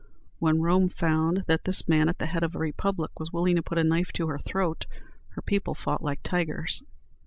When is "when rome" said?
0.39-0.89